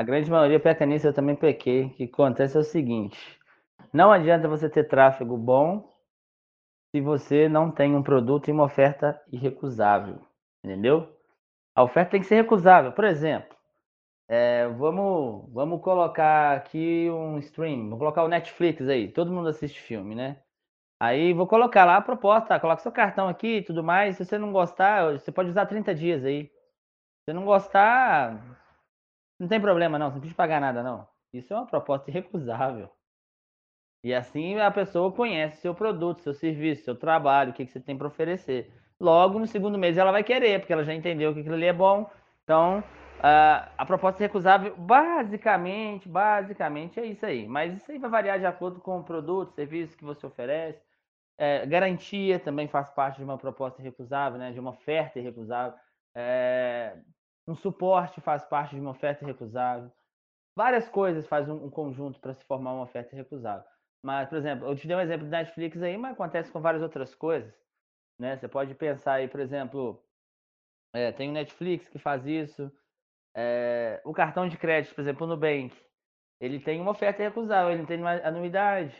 A 0.00 0.02
grande 0.02 0.30
maioria 0.30 0.58
peca 0.58 0.86
nisso, 0.86 1.06
eu 1.06 1.12
também 1.12 1.36
pequei. 1.36 1.84
O 1.84 1.90
que 1.90 2.04
acontece 2.04 2.56
é 2.56 2.60
o 2.60 2.64
seguinte: 2.64 3.38
não 3.92 4.10
adianta 4.10 4.48
você 4.48 4.66
ter 4.66 4.88
tráfego 4.88 5.36
bom 5.36 5.92
se 6.90 7.02
você 7.02 7.50
não 7.50 7.70
tem 7.70 7.94
um 7.94 8.02
produto 8.02 8.48
e 8.48 8.50
uma 8.50 8.64
oferta 8.64 9.20
irrecusável. 9.30 10.18
Entendeu? 10.64 11.14
A 11.76 11.82
oferta 11.82 12.12
tem 12.12 12.20
que 12.22 12.26
ser 12.26 12.36
recusável. 12.36 12.92
Por 12.92 13.04
exemplo, 13.04 13.54
é, 14.26 14.66
vamos, 14.68 15.52
vamos 15.52 15.82
colocar 15.82 16.56
aqui 16.56 17.10
um 17.10 17.38
stream, 17.38 17.90
vou 17.90 17.98
colocar 17.98 18.24
o 18.24 18.28
Netflix 18.28 18.88
aí. 18.88 19.06
Todo 19.12 19.30
mundo 19.30 19.50
assiste 19.50 19.78
filme, 19.82 20.14
né? 20.14 20.40
Aí 20.98 21.34
vou 21.34 21.46
colocar 21.46 21.84
lá 21.84 21.98
a 21.98 22.02
proposta, 22.02 22.58
coloca 22.58 22.80
seu 22.80 22.90
cartão 22.90 23.28
aqui 23.28 23.58
e 23.58 23.62
tudo 23.62 23.84
mais. 23.84 24.16
Se 24.16 24.24
você 24.24 24.38
não 24.38 24.50
gostar, 24.50 25.12
você 25.12 25.30
pode 25.30 25.50
usar 25.50 25.66
30 25.66 25.94
dias 25.94 26.24
aí. 26.24 26.44
Se 26.46 26.52
você 27.26 27.32
não 27.34 27.44
gostar, 27.44 28.60
não 29.42 29.48
tem 29.48 29.60
problema 29.60 29.98
não, 29.98 30.08
você 30.08 30.14
não 30.14 30.20
precisa 30.20 30.36
pagar 30.36 30.60
nada 30.60 30.82
não. 30.82 31.06
Isso 31.32 31.52
é 31.52 31.56
uma 31.56 31.66
proposta 31.66 32.10
irrecusável. 32.10 32.90
E 34.04 34.14
assim 34.14 34.58
a 34.58 34.70
pessoa 34.70 35.12
conhece 35.12 35.60
seu 35.60 35.74
produto, 35.74 36.22
seu 36.22 36.34
serviço, 36.34 36.84
seu 36.84 36.94
trabalho, 36.96 37.50
o 37.50 37.54
que, 37.54 37.66
que 37.66 37.72
você 37.72 37.80
tem 37.80 37.96
para 37.96 38.08
oferecer. 38.08 38.72
Logo, 38.98 39.38
no 39.38 39.46
segundo 39.46 39.78
mês 39.78 39.96
ela 39.96 40.12
vai 40.12 40.24
querer, 40.24 40.60
porque 40.60 40.72
ela 40.72 40.84
já 40.84 40.94
entendeu 40.94 41.32
que 41.34 41.40
aquilo 41.40 41.54
ali 41.54 41.66
é 41.66 41.72
bom. 41.72 42.10
Então, 42.44 42.82
Uh, 43.20 43.68
a 43.76 43.84
proposta 43.84 44.18
recusável, 44.20 44.74
basicamente, 44.78 46.08
basicamente 46.08 46.98
é 46.98 47.04
isso 47.04 47.26
aí. 47.26 47.46
Mas 47.46 47.76
isso 47.76 47.92
aí 47.92 47.98
vai 47.98 48.08
variar 48.08 48.38
de 48.38 48.46
acordo 48.46 48.80
com 48.80 48.98
o 48.98 49.04
produto, 49.04 49.52
serviço 49.52 49.94
que 49.94 50.04
você 50.04 50.26
oferece. 50.26 50.82
É, 51.36 51.66
garantia 51.66 52.38
também 52.38 52.66
faz 52.66 52.88
parte 52.90 53.18
de 53.18 53.24
uma 53.24 53.36
proposta 53.36 53.82
recusável, 53.82 54.38
né? 54.38 54.52
de 54.52 54.60
uma 54.60 54.70
oferta 54.70 55.18
irrecusável. 55.18 55.78
É, 56.14 56.96
um 57.50 57.56
suporte 57.56 58.20
faz 58.20 58.44
parte 58.44 58.74
de 58.74 58.80
uma 58.80 58.90
oferta 58.90 59.24
recusável. 59.24 59.90
Várias 60.56 60.88
coisas 60.88 61.26
fazem 61.26 61.52
um, 61.52 61.66
um 61.66 61.70
conjunto 61.70 62.20
para 62.20 62.34
se 62.34 62.44
formar 62.44 62.72
uma 62.72 62.84
oferta 62.84 63.14
recusável. 63.14 63.64
Mas, 64.02 64.28
por 64.28 64.38
exemplo, 64.38 64.66
eu 64.66 64.76
te 64.76 64.86
dei 64.86 64.96
um 64.96 65.00
exemplo 65.00 65.26
do 65.26 65.30
Netflix 65.30 65.82
aí, 65.82 65.96
mas 65.96 66.12
acontece 66.12 66.50
com 66.50 66.60
várias 66.60 66.82
outras 66.82 67.14
coisas. 67.14 67.52
Né? 68.18 68.36
Você 68.36 68.48
pode 68.48 68.74
pensar 68.74 69.14
aí, 69.14 69.28
por 69.28 69.40
exemplo, 69.40 70.02
é, 70.94 71.12
tem 71.12 71.28
o 71.28 71.32
Netflix 71.32 71.88
que 71.88 71.98
faz 71.98 72.26
isso, 72.26 72.70
é, 73.34 74.00
o 74.04 74.12
cartão 74.12 74.48
de 74.48 74.56
crédito, 74.56 74.94
por 74.94 75.02
exemplo, 75.02 75.26
no 75.26 75.34
Nubank, 75.34 75.76
ele 76.40 76.58
tem 76.58 76.80
uma 76.80 76.90
oferta 76.90 77.22
recusável, 77.22 77.70
ele 77.70 77.80
não 77.80 77.86
tem 77.86 78.02
anuidade. 78.24 78.96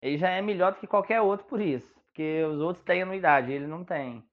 Ele 0.00 0.16
já 0.16 0.30
é 0.30 0.40
melhor 0.40 0.72
do 0.72 0.80
que 0.80 0.86
qualquer 0.86 1.20
outro 1.20 1.46
por 1.46 1.60
isso, 1.60 1.94
porque 2.06 2.42
os 2.44 2.60
outros 2.60 2.84
têm 2.84 3.02
anuidade, 3.02 3.52
ele 3.52 3.66
não 3.66 3.84
tem. 3.84 4.24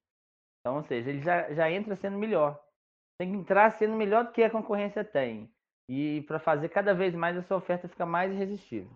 Então, 0.60 0.78
ou 0.78 0.84
seja, 0.84 1.10
ele 1.10 1.22
já, 1.22 1.54
já 1.54 1.70
entra 1.70 1.96
sendo 1.96 2.18
melhor. 2.18 2.60
Tem 3.20 3.32
que 3.32 3.38
entrar 3.38 3.70
sendo 3.74 3.98
melhor 3.98 4.24
do 4.24 4.32
que 4.32 4.42
a 4.42 4.50
concorrência 4.50 5.04
tem. 5.04 5.52
E 5.90 6.22
para 6.22 6.40
fazer 6.40 6.70
cada 6.70 6.94
vez 6.94 7.14
mais 7.14 7.36
a 7.36 7.42
sua 7.42 7.58
oferta 7.58 7.90
ficar 7.90 8.06
mais 8.06 8.32
irresistível. 8.32 8.90